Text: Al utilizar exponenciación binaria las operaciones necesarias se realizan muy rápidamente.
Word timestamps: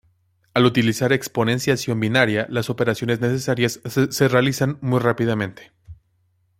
Al 0.55 0.65
utilizar 0.65 1.13
exponenciación 1.13 1.99
binaria 1.99 2.47
las 2.49 2.71
operaciones 2.71 3.21
necesarias 3.21 3.81
se 3.85 4.27
realizan 4.27 4.79
muy 4.81 4.97
rápidamente. 4.99 5.73